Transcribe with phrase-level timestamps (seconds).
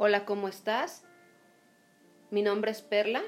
[0.00, 1.02] Hola, ¿cómo estás?
[2.30, 3.20] Mi nombre es Perla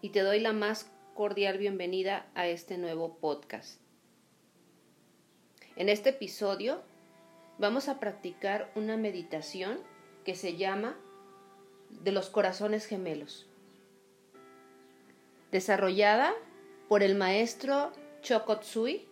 [0.00, 3.80] y te doy la más cordial bienvenida a este nuevo podcast.
[5.76, 6.82] En este episodio
[7.58, 9.78] vamos a practicar una meditación
[10.24, 10.96] que se llama
[11.88, 13.46] de los corazones gemelos,
[15.52, 16.34] desarrollada
[16.88, 17.92] por el maestro
[18.22, 19.06] Chokotsui,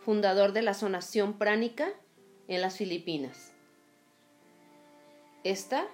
[0.00, 1.92] fundador de la sonación pránica
[2.46, 3.52] en las Filipinas.
[5.44, 5.86] Esta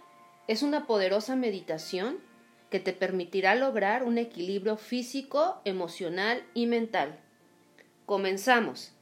[0.48, 2.18] es una poderosa meditación
[2.70, 7.20] que te permitirá lograr un equilibrio físico, emocional y mental.
[8.06, 8.93] Comenzamos.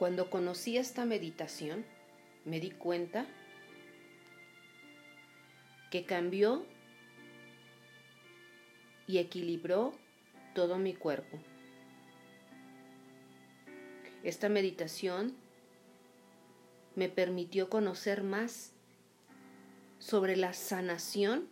[0.00, 1.84] Cuando conocí esta meditación,
[2.46, 3.26] me di cuenta
[5.90, 6.64] que cambió
[9.06, 9.92] y equilibró
[10.54, 11.38] todo mi cuerpo.
[14.22, 15.36] Esta meditación
[16.96, 18.72] me permitió conocer más
[19.98, 21.50] sobre la sanación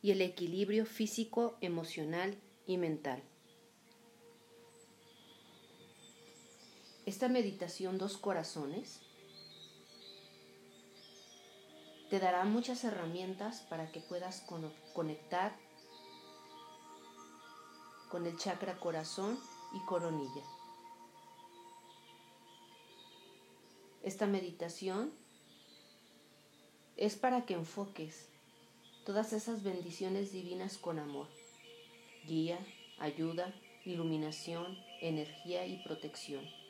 [0.00, 3.22] y el equilibrio físico, emocional y mental.
[7.14, 9.00] Esta meditación Dos Corazones
[12.10, 14.44] te dará muchas herramientas para que puedas
[14.94, 15.56] conectar
[18.10, 19.38] con el chakra corazón
[19.74, 20.42] y coronilla.
[24.02, 25.12] Esta meditación
[26.96, 28.28] es para que enfoques
[29.06, 31.28] todas esas bendiciones divinas con amor,
[32.26, 32.58] guía,
[32.98, 36.63] ayuda, iluminación, energía y protección.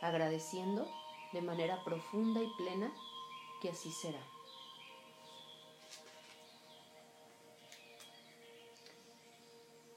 [0.00, 0.86] Agradeciendo
[1.32, 2.92] de manera profunda y plena
[3.60, 4.22] que así será.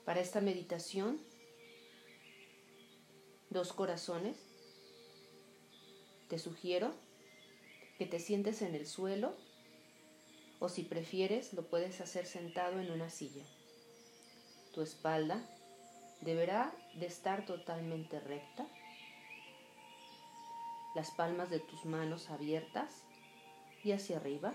[0.06, 1.22] Para esta meditación,
[3.50, 4.38] dos corazones,
[6.30, 6.92] te sugiero
[7.98, 9.36] que te sientes en el suelo
[10.60, 13.44] o si prefieres lo puedes hacer sentado en una silla.
[14.74, 15.44] Tu espalda
[16.22, 18.68] deberá de estar totalmente recta
[20.96, 23.06] las palmas de tus manos abiertas
[23.84, 24.54] y hacia arriba.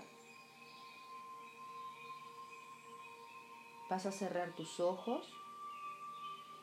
[3.89, 5.31] Vas a cerrar tus ojos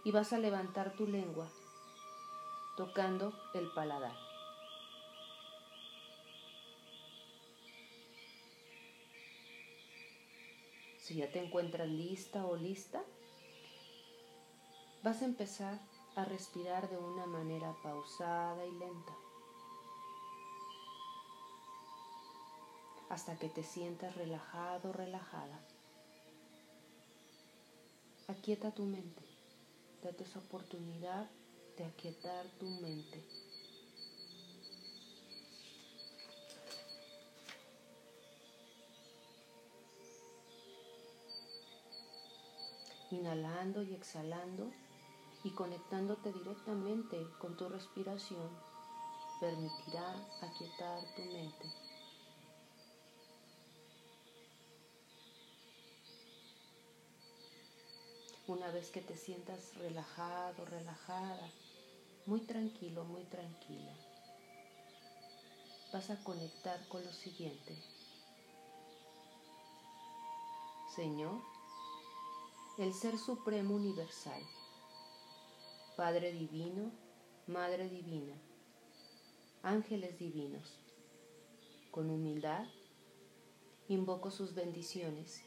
[0.05, 1.49] y vas a levantar tu lengua
[2.77, 4.17] tocando el paladar.
[10.99, 13.03] Si ya te encuentras lista o lista,
[15.03, 15.81] vas a empezar
[16.15, 19.22] a respirar de una manera pausada y lenta.
[23.13, 25.61] Hasta que te sientas relajado, relajada.
[28.27, 29.23] Aquieta tu mente.
[30.03, 31.29] Date esa oportunidad
[31.77, 33.23] de aquietar tu mente.
[43.11, 44.73] Inhalando y exhalando
[45.45, 48.49] y conectándote directamente con tu respiración
[49.39, 51.92] permitirá aquietar tu mente.
[58.53, 61.51] Una vez que te sientas relajado, relajada,
[62.27, 63.97] muy tranquilo, muy tranquila,
[65.91, 67.75] vas a conectar con lo siguiente.
[70.95, 71.41] Señor,
[72.77, 74.43] el Ser Supremo Universal,
[75.97, 76.93] Padre Divino,
[77.47, 78.37] Madre Divina,
[79.63, 80.79] ángeles divinos,
[81.91, 82.67] con humildad
[83.89, 85.43] invoco sus bendiciones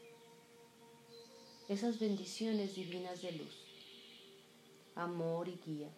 [1.68, 3.66] esas bendiciones divinas de luz,
[4.96, 5.92] amor y guía,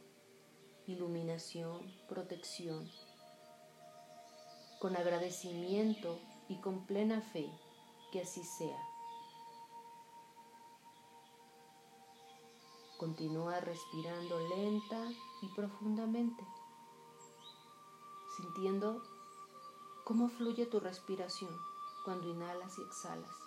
[0.86, 2.90] iluminación, protección,
[4.80, 7.52] con agradecimiento y con plena fe
[8.14, 8.80] que así sea.
[12.98, 15.12] Continúa respirando lenta
[15.42, 16.44] y profundamente,
[18.38, 19.04] sintiendo
[20.06, 21.52] cómo fluye tu respiración
[22.06, 23.47] cuando inhalas y exhalas.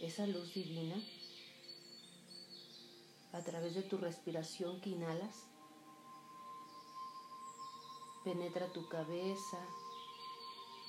[0.00, 0.96] Esa luz divina
[3.32, 5.46] a través de tu respiración que inhalas.
[8.24, 9.58] Penetra tu cabeza,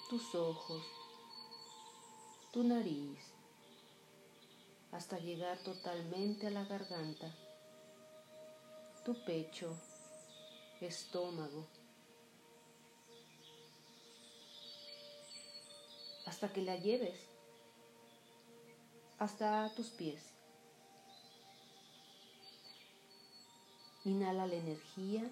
[0.09, 0.83] tus ojos,
[2.51, 3.19] tu nariz,
[4.91, 7.33] hasta llegar totalmente a la garganta,
[9.05, 9.77] tu pecho,
[10.81, 11.67] estómago,
[16.25, 17.36] hasta que la lleves
[19.19, 20.33] hasta tus pies.
[24.05, 25.23] Inhala la energía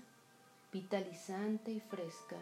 [0.71, 2.37] vitalizante y fresca.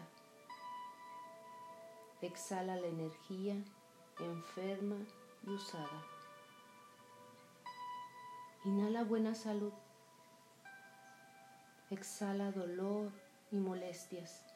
[2.20, 3.56] Exhala la energía
[4.18, 4.96] enferma
[5.46, 6.02] y usada.
[8.64, 9.72] Inhala buena salud.
[11.90, 13.12] Exhala dolor
[13.50, 14.53] y molestias.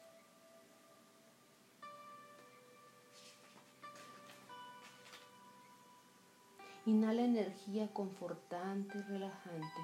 [6.89, 9.81] Inhala energía confortante y relajante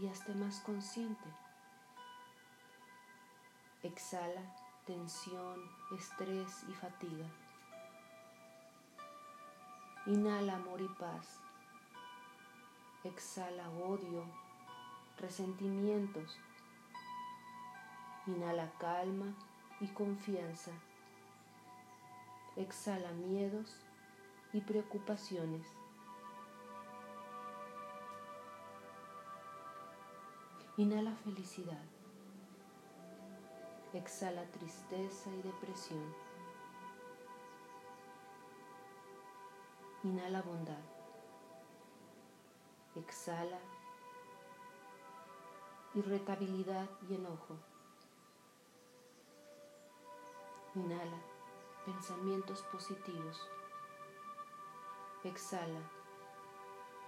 [0.00, 1.28] y hazte más consciente.
[3.84, 4.42] Exhala
[4.84, 5.60] tensión,
[5.96, 7.26] estrés y fatiga.
[10.06, 11.38] Inhala amor y paz.
[13.04, 14.24] Exhala odio,
[15.16, 16.40] resentimientos.
[18.26, 19.32] Inhala calma
[19.80, 20.72] y confianza.
[22.56, 23.78] Exhala miedos
[24.52, 25.66] y preocupaciones.
[30.76, 31.84] Inhala felicidad.
[33.92, 36.14] Exhala tristeza y depresión.
[40.04, 40.82] Inhala bondad.
[42.96, 43.58] Exhala
[45.94, 47.58] irritabilidad y enojo.
[50.74, 51.18] Inhala
[51.84, 53.40] pensamientos positivos.
[55.24, 55.80] Exhala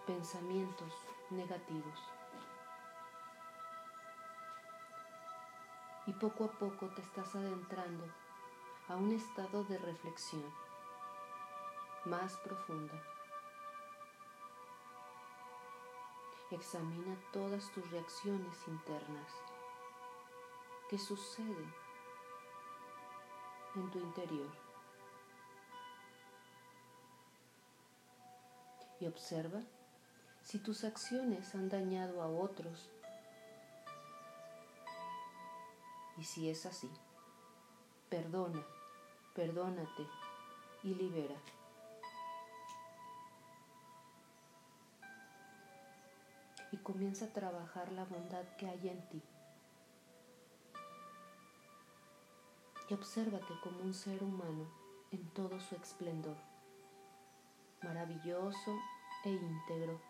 [0.07, 0.93] pensamientos
[1.31, 1.99] negativos.
[6.07, 8.05] Y poco a poco te estás adentrando
[8.87, 10.45] a un estado de reflexión
[12.05, 13.03] más profunda.
[16.53, 19.33] Examina todas tus reacciones internas.
[20.89, 21.67] ¿Qué sucede
[23.75, 24.64] en tu interior?
[29.05, 29.61] Y observa
[30.43, 32.91] si tus acciones han dañado a otros
[36.17, 36.91] y si es así,
[38.09, 38.65] perdona,
[39.35, 40.06] perdónate
[40.85, 41.35] y libera.
[46.73, 49.23] Y comienza a trabajar la bondad que hay en ti.
[52.89, 54.67] Y obsérvate como un ser humano
[55.11, 56.37] en todo su esplendor
[57.85, 58.75] maravilloso
[59.25, 60.00] e íntegro,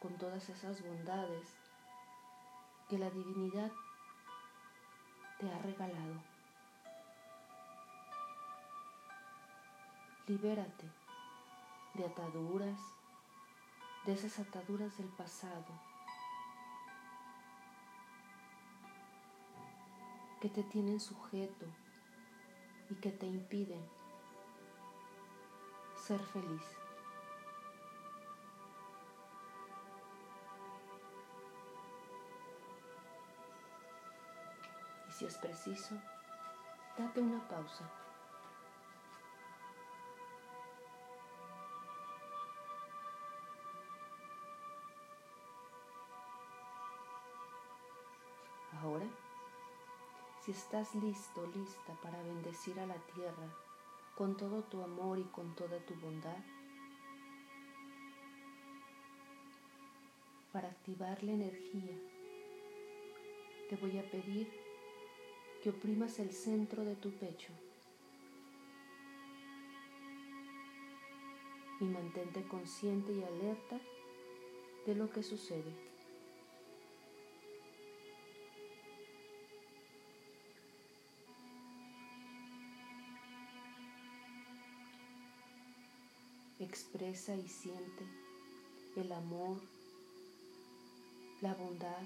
[0.00, 1.56] con todas esas bondades
[2.88, 3.70] que la divinidad
[5.38, 6.22] te ha regalado.
[10.26, 10.90] Libérate
[11.94, 12.80] de ataduras,
[14.04, 15.88] de esas ataduras del pasado
[20.40, 21.66] que te tienen sujeto
[22.90, 23.84] y que te impiden
[25.96, 26.77] ser feliz.
[35.18, 35.96] Si es preciso,
[36.96, 37.90] date una pausa.
[48.80, 49.06] Ahora,
[50.44, 53.48] si estás listo, lista para bendecir a la tierra,
[54.14, 56.38] con todo tu amor y con toda tu bondad
[60.52, 61.98] para activar la energía.
[63.68, 64.67] Te voy a pedir
[65.68, 67.52] que oprimas el centro de tu pecho
[71.78, 73.78] y mantente consciente y alerta
[74.86, 75.74] de lo que sucede.
[86.60, 88.04] expresa y siente
[88.96, 89.60] el amor,
[91.42, 92.02] la bondad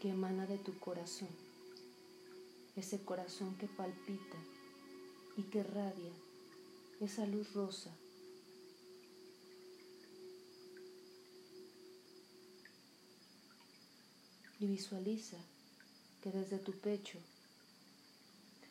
[0.00, 1.49] que emana de tu corazón,
[2.80, 4.38] ese corazón que palpita
[5.36, 6.12] y que radia
[7.00, 7.94] esa luz rosa.
[14.58, 15.38] Y visualiza
[16.22, 17.18] que desde tu pecho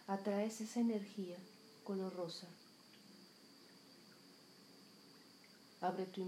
[0.08, 1.38] atraes esa energía
[1.84, 2.48] color rosa
[5.82, 6.28] Abre tu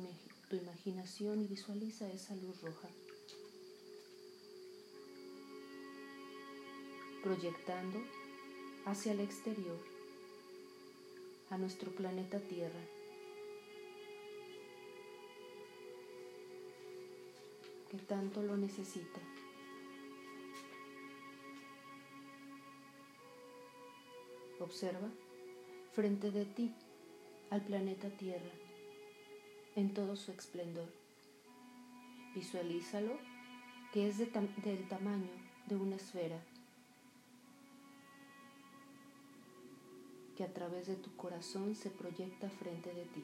[0.50, 2.88] tu imaginación y visualiza esa luz roja.
[7.24, 8.00] Proyectando
[8.86, 9.80] hacia el exterior
[11.50, 12.82] a nuestro planeta Tierra.
[17.92, 19.20] que tanto lo necesita.
[24.62, 25.10] Observa
[25.92, 26.74] frente de ti
[27.50, 28.54] al planeta Tierra
[29.76, 30.88] en todo su esplendor.
[32.34, 33.18] Visualízalo
[33.92, 35.30] que es del tamaño
[35.68, 36.42] de una esfera
[40.42, 43.24] que a través de tu corazón se proyecta frente de ti.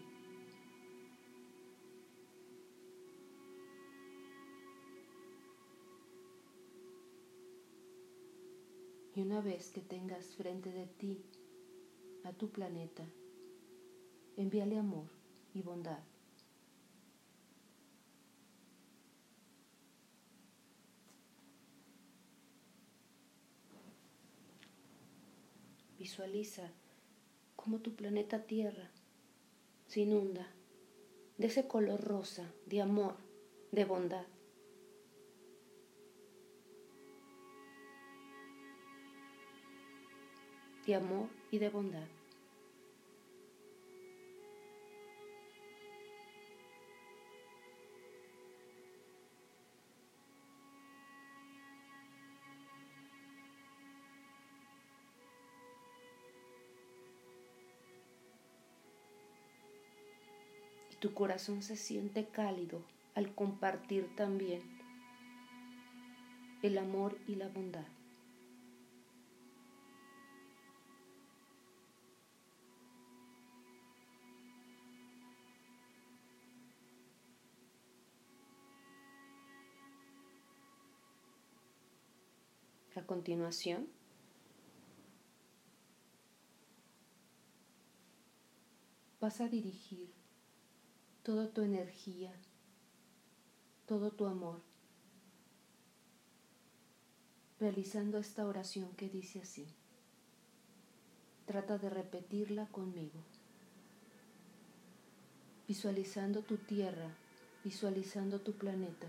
[9.15, 11.25] Y una vez que tengas frente de ti
[12.23, 13.03] a tu planeta,
[14.35, 15.07] envíale amor
[15.55, 16.03] y bondad.
[25.97, 26.71] Visualiza
[27.57, 28.89] cómo tu planeta Tierra
[29.87, 30.47] se inunda
[31.37, 33.15] de ese color rosa, de amor,
[33.73, 34.25] de bondad.
[40.87, 42.16] de amor y de bondad.
[60.99, 62.81] Tu corazón se siente cálido
[63.13, 64.61] al compartir también
[66.63, 67.85] el amor y la bondad.
[82.95, 83.87] A continuación,
[89.21, 90.11] vas a dirigir
[91.27, 92.31] toda tu energía,
[93.85, 94.61] todo tu amor,
[97.59, 99.67] realizando esta oración que dice así.
[101.45, 103.19] Trata de repetirla conmigo,
[105.67, 107.09] visualizando tu tierra,
[107.61, 109.07] visualizando tu planeta.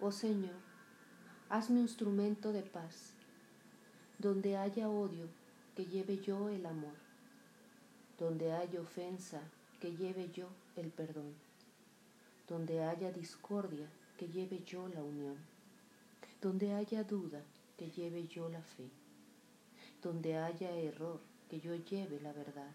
[0.00, 0.56] Oh Señor,
[1.50, 3.12] Hazme instrumento de paz.
[4.18, 5.28] Donde haya odio,
[5.74, 6.94] que lleve yo el amor.
[8.18, 9.42] Donde haya ofensa,
[9.80, 11.34] que lleve yo el perdón.
[12.48, 15.36] Donde haya discordia, que lleve yo la unión.
[16.40, 17.42] Donde haya duda,
[17.76, 18.88] que lleve yo la fe.
[20.02, 22.72] Donde haya error, que yo lleve la verdad.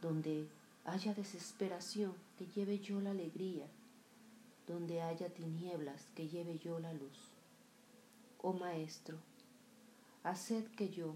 [0.00, 0.48] Donde
[0.84, 3.66] haya desesperación, que lleve yo la alegría.
[4.66, 7.30] Donde haya tinieblas, que lleve yo la luz
[8.42, 9.18] oh Maestro,
[10.22, 11.14] haced que yo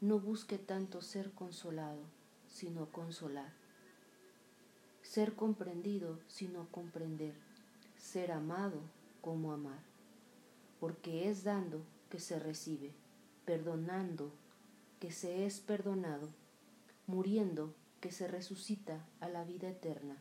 [0.00, 2.02] no busque tanto ser consolado,
[2.48, 3.52] sino consolar,
[5.10, 7.34] ser comprendido, sino comprender,
[7.96, 8.80] ser amado
[9.20, 9.80] como amar,
[10.78, 12.92] porque es dando que se recibe,
[13.44, 14.30] perdonando
[15.00, 16.28] que se es perdonado,
[17.08, 20.16] muriendo que se resucita a la vida eterna.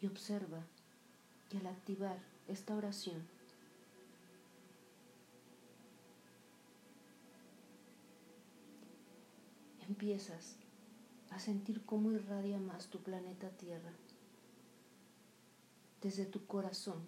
[0.00, 0.64] Y observa
[1.50, 2.16] que al activar
[2.48, 3.39] esta oración
[9.90, 10.56] empiezas
[11.30, 13.92] a sentir cómo irradia más tu planeta Tierra.
[16.00, 17.02] Desde tu corazón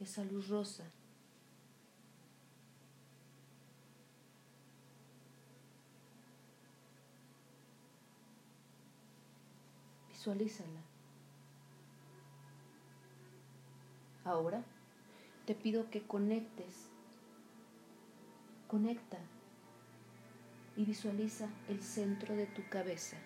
[0.00, 0.84] esa luz rosa.
[10.08, 10.80] Visualízala.
[14.24, 14.64] Ahora
[15.46, 16.88] te pido que conectes,
[18.66, 19.18] conecta
[20.76, 23.16] y visualiza el centro de tu cabeza.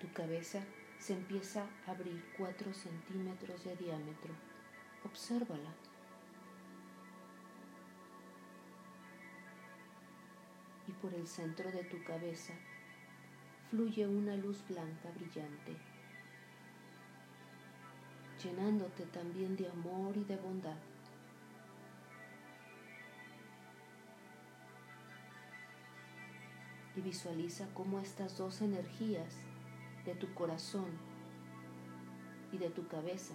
[0.00, 0.62] Tu cabeza
[0.98, 4.34] se empieza a abrir 4 centímetros de diámetro.
[5.04, 5.74] Obsérvala.
[10.86, 12.54] Y por el centro de tu cabeza
[13.70, 15.76] fluye una luz blanca brillante
[18.42, 20.76] llenándote también de amor y de bondad.
[26.96, 29.36] Y visualiza cómo estas dos energías
[30.04, 30.90] de tu corazón
[32.52, 33.34] y de tu cabeza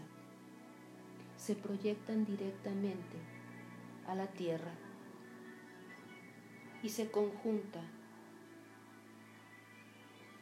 [1.37, 3.17] se proyectan directamente
[4.07, 4.73] a la tierra
[6.83, 7.81] y se conjunta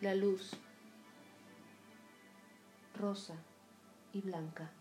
[0.02, 0.52] la luz
[2.96, 3.36] rosa
[4.12, 4.72] y blanca.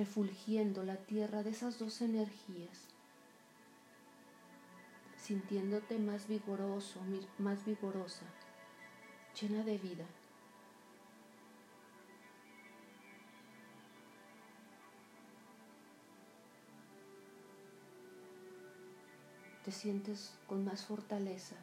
[0.00, 2.88] Refulgiendo la tierra de esas dos energías,
[5.18, 7.00] sintiéndote más vigoroso,
[7.36, 8.24] más vigorosa,
[9.38, 10.06] llena de vida.
[19.66, 21.56] Te sientes con más fortaleza,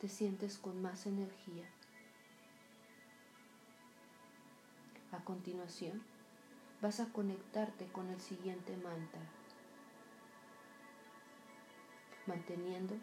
[0.00, 1.68] te sientes con más energía.
[5.10, 6.02] A continuación,
[6.82, 9.22] vas a conectarte con el siguiente mantra,
[12.26, 12.94] manteniendo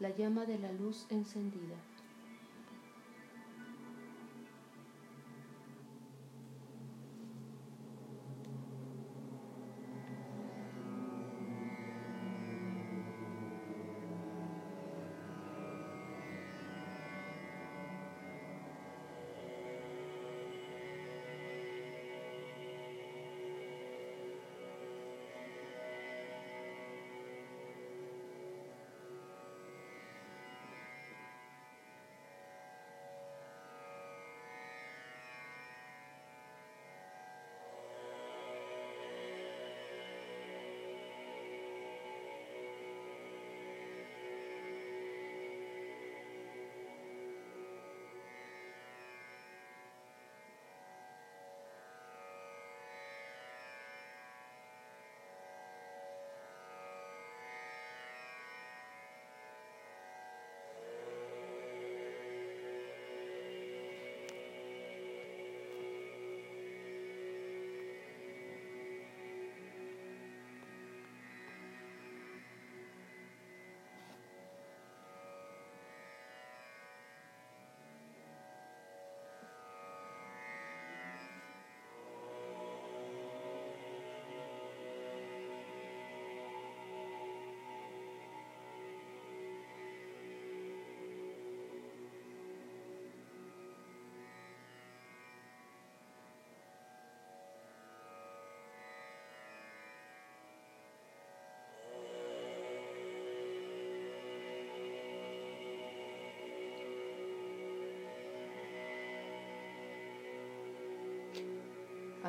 [0.00, 1.91] la llama de la luz encendida.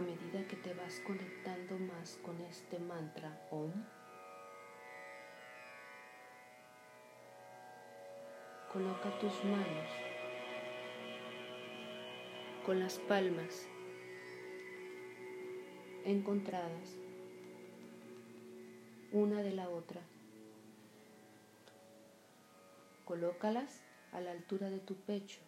[0.04, 3.72] Medida que te vas conectando más con este mantra OM,
[8.72, 9.90] coloca tus manos
[12.66, 13.68] con las palmas
[16.06, 16.98] encontradas
[19.12, 20.02] una de la otra.
[23.06, 25.40] Colócalas a la altura de tu pecho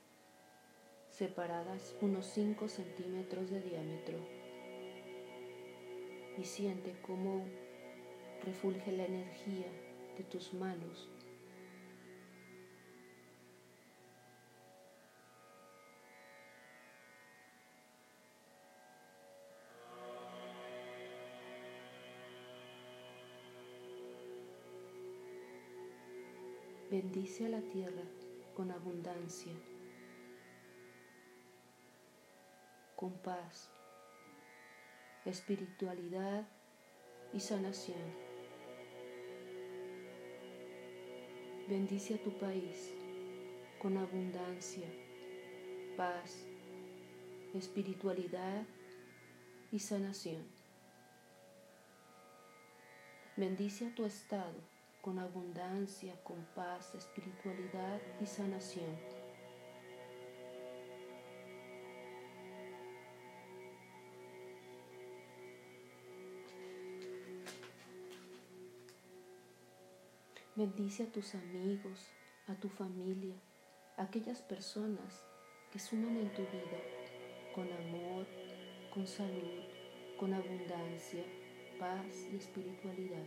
[1.10, 4.35] separadas unos 5 centímetros de diámetro.
[6.38, 7.46] Y siente cómo
[8.44, 9.68] refulge la energía
[10.18, 11.10] de tus manos.
[26.92, 28.04] Bendice a la tierra
[28.56, 29.54] con abundancia.
[32.96, 33.70] con paz,
[35.26, 36.48] espiritualidad
[37.34, 37.98] y sanación.
[41.68, 42.92] Bendice a tu país
[43.82, 44.88] con abundancia,
[45.98, 46.46] paz,
[47.56, 48.68] espiritualidad
[49.72, 50.46] y sanación.
[53.36, 54.62] Bendice a tu estado
[55.02, 59.15] con abundancia, con paz, espiritualidad y sanación.
[70.58, 72.14] Bendice a tus amigos,
[72.48, 73.36] a tu familia,
[73.98, 75.28] a aquellas personas
[75.70, 76.80] que suman en tu vida
[77.54, 78.26] con amor,
[78.94, 79.66] con salud,
[80.18, 81.26] con abundancia,
[81.78, 83.26] paz y espiritualidad.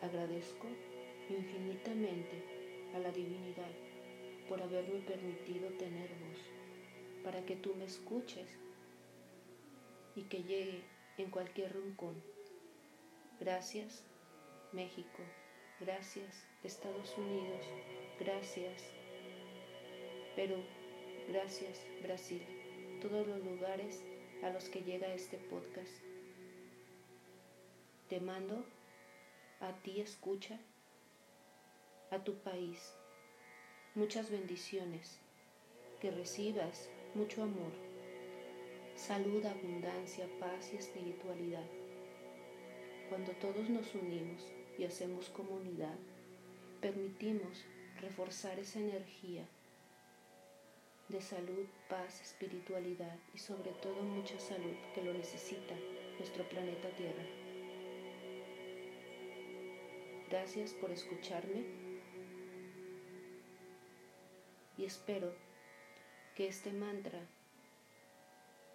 [0.00, 0.66] Agradezco
[1.28, 2.61] infinitamente
[2.94, 3.70] a la divinidad
[4.48, 6.38] por haberme permitido tener voz,
[7.24, 8.48] para que tú me escuches
[10.14, 10.82] y que llegue
[11.18, 12.22] en cualquier rincón.
[13.40, 14.04] Gracias,
[14.72, 15.22] México.
[15.80, 17.66] Gracias, Estados Unidos.
[18.20, 18.82] Gracias,
[20.36, 20.62] Perú.
[21.28, 22.42] Gracias, Brasil.
[23.00, 24.04] Todos los lugares
[24.42, 25.90] a los que llega este podcast.
[28.08, 28.64] Te mando
[29.60, 30.60] a ti escucha,
[32.12, 32.94] a tu país.
[33.94, 35.18] Muchas bendiciones,
[35.98, 37.72] que recibas mucho amor,
[38.94, 41.64] salud, abundancia, paz y espiritualidad.
[43.08, 44.46] Cuando todos nos unimos
[44.78, 45.96] y hacemos comunidad,
[46.82, 47.64] permitimos
[47.98, 49.48] reforzar esa energía
[51.08, 55.74] de salud, paz, espiritualidad y sobre todo mucha salud que lo necesita
[56.18, 57.24] nuestro planeta Tierra.
[60.28, 61.91] Gracias por escucharme
[64.82, 65.32] y espero
[66.34, 67.20] que este mantra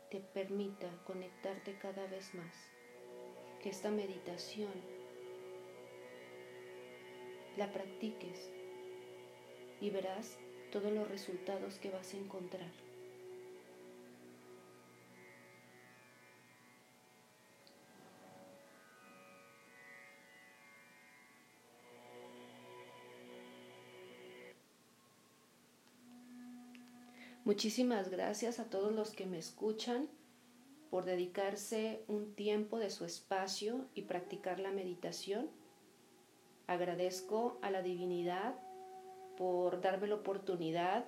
[0.10, 2.56] te permita conectarte cada vez más,
[3.62, 4.72] que esta meditación
[7.58, 8.50] la practiques
[9.82, 10.38] y verás
[10.72, 12.87] todos los resultados que vas a encontrar.
[27.48, 30.10] Muchísimas gracias a todos los que me escuchan
[30.90, 35.50] por dedicarse un tiempo de su espacio y practicar la meditación.
[36.68, 38.56] Agradezco a la divinidad
[39.38, 41.06] por darme la oportunidad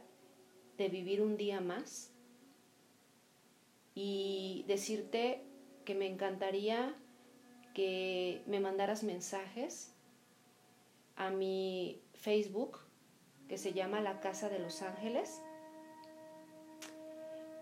[0.77, 2.13] de vivir un día más
[3.93, 5.43] y decirte
[5.83, 6.95] que me encantaría
[7.73, 9.93] que me mandaras mensajes
[11.17, 12.79] a mi Facebook
[13.49, 15.41] que se llama La Casa de los Ángeles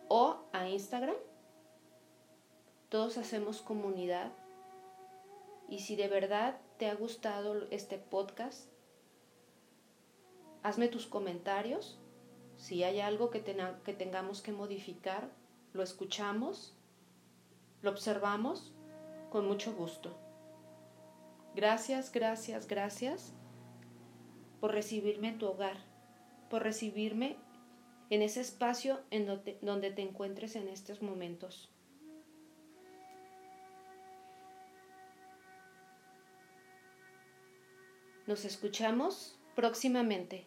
[0.08, 1.16] o a Instagram.
[2.90, 4.32] Todos hacemos comunidad
[5.70, 8.70] y si de verdad te ha gustado este podcast,
[10.64, 12.00] hazme tus comentarios.
[12.56, 13.44] Si hay algo que,
[13.84, 15.30] que tengamos que modificar,
[15.74, 16.76] lo escuchamos,
[17.82, 18.74] lo observamos
[19.30, 20.18] con mucho gusto.
[21.56, 23.34] Gracias, gracias, gracias
[24.60, 25.78] por recibirme en tu hogar,
[26.50, 27.38] por recibirme
[28.10, 31.70] en ese espacio en donde, donde te encuentres en estos momentos.
[38.26, 40.46] Nos escuchamos próximamente.